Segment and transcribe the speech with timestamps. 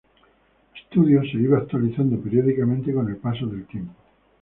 [0.87, 3.93] Studios se iban actualizando periódicamente con el paso del tiempo.